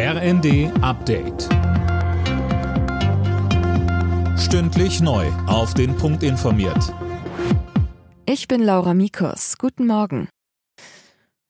RND 0.00 0.70
Update. 0.80 1.48
Stündlich 4.38 5.00
neu. 5.00 5.26
Auf 5.48 5.74
den 5.74 5.96
Punkt 5.96 6.22
informiert. 6.22 6.94
Ich 8.24 8.46
bin 8.46 8.62
Laura 8.62 8.94
Mikus. 8.94 9.58
Guten 9.58 9.88
Morgen. 9.88 10.28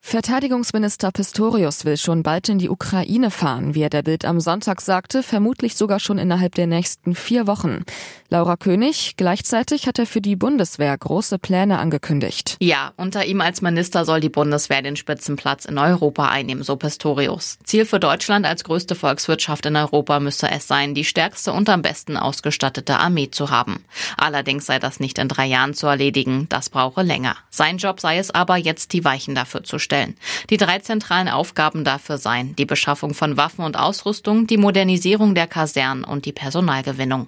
Verteidigungsminister 0.00 1.12
Pistorius 1.12 1.84
will 1.84 1.98
schon 1.98 2.22
bald 2.22 2.48
in 2.48 2.58
die 2.58 2.71
Ukraine 2.71 3.30
fahren, 3.30 3.74
wie 3.74 3.82
er 3.82 3.90
der 3.90 4.03
Bild 4.03 4.24
am 4.24 4.40
Sonntag 4.40 4.80
sagte, 4.80 5.22
vermutlich 5.22 5.76
sogar 5.76 6.01
schon 6.01 6.17
innerhalb 6.17 6.54
der 6.54 6.67
nächsten 6.67 7.15
vier 7.15 7.46
Wochen. 7.46 7.85
Laura 8.31 8.58
König, 8.58 9.15
gleichzeitig 9.17 9.87
hat 9.87 9.99
er 9.99 10.04
für 10.04 10.21
die 10.21 10.37
Bundeswehr 10.37 10.94
große 10.99 11.38
Pläne 11.38 11.79
angekündigt. 11.79 12.58
Ja, 12.61 12.93
unter 12.99 13.24
ihm 13.24 13.40
als 13.40 13.62
Minister 13.62 14.04
soll 14.04 14.21
die 14.21 14.29
Bundeswehr 14.29 14.83
den 14.83 14.97
Spitzenplatz 14.97 15.65
in 15.65 15.79
Europa 15.79 16.29
einnehmen, 16.29 16.62
so 16.62 16.77
Pistorius. 16.77 17.56
Ziel 17.65 17.87
für 17.87 17.98
Deutschland 17.98 18.45
als 18.45 18.65
größte 18.65 18.95
Volkswirtschaft 18.95 19.65
in 19.65 19.77
Europa 19.77 20.21
müsse 20.21 20.51
es 20.51 20.69
sein, 20.69 20.95
die 20.95 21.07
stärkste 21.07 21.55
und 21.55 21.71
am 21.71 21.80
besten 21.80 22.19
ausgestattete 22.19 22.99
Armee 22.99 23.30
zu 23.30 23.49
haben. 23.49 23.83
Allerdings 24.19 24.66
sei 24.66 24.79
das 24.79 25.01
nicht 25.01 25.19
in 25.19 25.29
drei 25.29 25.47
Jahren 25.47 25.73
zu 25.73 25.87
erledigen, 25.87 26.51
das 26.51 26.69
brauche 26.69 27.01
länger. 27.01 27.35
Sein 27.49 27.79
Job 27.79 27.99
sei 27.99 28.19
es 28.19 28.30
aber, 28.30 28.59
jetzt 28.59 28.93
die 28.93 29.07
Weichen 29.07 29.35
dafür 29.35 29.65
zu 29.65 29.79
stellen. 29.79 30.16
Die 30.51 30.59
drei 30.59 30.80
zentralen 30.80 31.29
Aufgaben 31.29 31.83
dafür 31.83 32.19
seien 32.19 32.55
die 32.57 32.66
Beschaffung 32.66 33.15
von 33.15 33.38
Waffen 33.38 33.65
und 33.65 33.79
Ausrüstung, 33.79 34.47
die 34.47 34.59
Modernisierung 34.59 35.35
der 35.35 35.47
Kasernen 35.47 36.05
und 36.05 36.27
die 36.27 36.33
Personalgewinnung. 36.33 37.27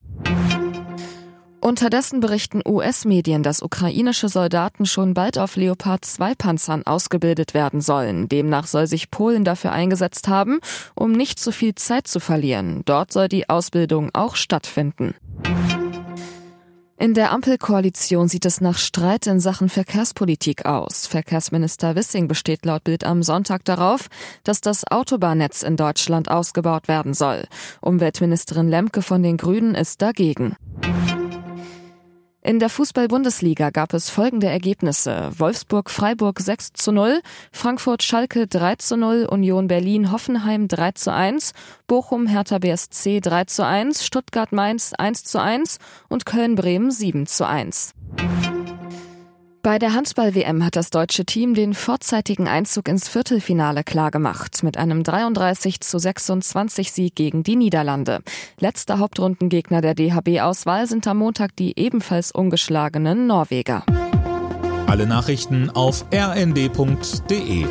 Unterdessen 1.61 2.21
berichten 2.21 2.63
US-Medien, 2.67 3.43
dass 3.43 3.63
ukrainische 3.63 4.31
Soldaten 4.31 4.87
schon 4.87 5.13
bald 5.13 5.37
auf 5.37 5.57
Leopard 5.57 6.05
2 6.05 6.35
Panzern 6.35 6.87
ausgebildet 6.87 7.53
werden 7.53 7.83
sollen. 7.83 8.31
Demnach 8.31 8.67
soll 8.67 8.87
sich 8.87 9.11
Polen 9.11 9.45
dafür 9.45 9.73
eingesetzt 9.73 10.27
haben, 10.27 10.61
um 10.95 11.13
nicht 11.13 11.39
zu 11.39 11.53
viel 11.53 11.75
Zeit 11.75 12.09
zu 12.09 12.19
verlieren. 12.19 12.81
Dort 12.87 13.13
soll 13.13 13.29
die 13.29 13.51
Ausbildung 13.51 14.09
auch 14.15 14.37
stattfinden. 14.37 15.15
In 16.97 17.15
der 17.15 17.33
Ampelkoalition 17.33 18.29
sieht 18.29 18.45
es 18.45 18.61
nach 18.61 18.77
Streit 18.77 19.27
in 19.27 19.41
Sachen 19.41 19.71
Verkehrspolitik 19.71 20.67
aus. 20.67 21.07
Verkehrsminister 21.07 21.95
Wissing 21.95 22.29
besteht 22.29 22.67
laut 22.67 22.85
Bild 22.85 23.05
am 23.05 23.23
Sonntag 23.23 23.65
darauf, 23.65 24.09
dass 24.45 24.61
das 24.61 24.87
Autobahnnetz 24.91 25.63
in 25.63 25.77
Deutschland 25.77 26.31
ausgebaut 26.31 26.89
werden 26.89 27.15
soll. 27.15 27.45
Umweltministerin 27.81 28.69
Lemke 28.69 29.01
von 29.01 29.23
den 29.23 29.39
Grünen 29.39 29.75
ist 29.75 30.03
dagegen. 30.03 30.57
In 32.43 32.59
der 32.59 32.71
Fußball-Bundesliga 32.71 33.69
gab 33.69 33.93
es 33.93 34.09
folgende 34.09 34.47
Ergebnisse. 34.47 35.31
Wolfsburg-Freiburg 35.37 36.41
6 36.41 36.73
zu 36.73 36.91
0, 36.91 37.21
Frankfurt-Schalke 37.53 38.47
3 38.47 38.77
zu 38.77 38.97
0, 38.97 39.27
Union 39.31 39.69
Berlin-Hoffenheim 39.69 40.67
3 40.67 40.93
zu 40.93 41.13
1, 41.13 41.53
Bochum-Hertha 41.87 42.59
BSC 42.59 43.21
3 43.21 43.45
zu 43.45 43.67
1, 43.67 44.07
Stuttgart-Mainz 44.07 44.95
1 44.95 45.25
zu 45.25 45.39
1 45.39 45.77
und 46.09 46.25
Köln-Bremen 46.25 46.91
7 46.91 47.27
zu 47.27 47.47
1. 47.47 47.93
Bei 49.63 49.79
der 49.79 49.93
Handball-WM 49.93 50.65
hat 50.65 50.75
das 50.75 50.89
deutsche 50.89 51.27
Team 51.27 51.53
den 51.53 51.75
vorzeitigen 51.75 52.49
Einzug 52.49 52.89
ins 52.89 53.09
Viertelfinale 53.09 53.85
klargemacht 53.85 54.63
mit 54.63 54.79
einem 54.79 55.05
33 55.05 55.83
zu 55.83 55.99
26 55.99 56.91
Sieg 56.91 57.15
gegen 57.15 57.43
die 57.43 57.57
Niederlande. 57.57 58.21
Letzter 58.59 58.99
Hauptrundengegner 58.99 59.83
der 59.83 59.95
DHB-Auswahl 59.95 60.87
sind 60.87 61.07
am 61.07 61.19
Montag 61.19 61.55
die 61.57 61.79
ebenfalls 61.79 62.33
ungeschlagenen 62.33 63.27
Norweger. 63.27 63.85
Alle 64.87 65.07
Nachrichten 65.07 65.69
auf 65.69 66.07
rnd.de 66.11 67.67